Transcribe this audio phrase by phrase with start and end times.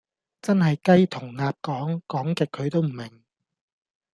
[0.41, 3.23] 真係雞同鴨講，講極佢都唔明